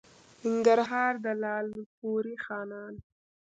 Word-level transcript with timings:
ننګرهار؛ 0.45 1.13
د 1.23 1.27
لالپورې 1.43 2.35
خانان 2.45 2.93